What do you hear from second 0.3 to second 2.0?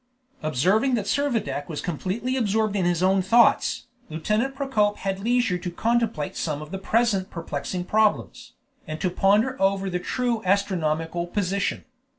Observing that Servadac was